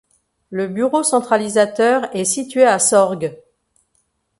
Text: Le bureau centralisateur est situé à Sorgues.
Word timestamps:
Le 0.49 0.67
bureau 0.67 1.03
centralisateur 1.03 2.09
est 2.15 2.25
situé 2.25 2.63
à 2.63 2.79
Sorgues. 2.79 3.37